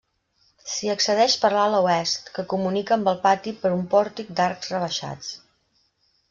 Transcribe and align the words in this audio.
S'hi 0.75 0.87
accedeix 0.93 1.35
per 1.43 1.51
l'ala 1.55 1.81
oest, 1.89 2.31
que 2.37 2.45
comunica 2.55 2.97
amb 2.97 3.11
el 3.13 3.21
pati 3.27 3.55
per 3.61 3.73
un 3.77 3.85
pòrtic 3.93 4.33
d'arcs 4.41 4.73
rebaixats. 4.75 5.31